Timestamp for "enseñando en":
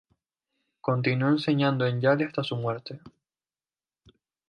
1.29-2.01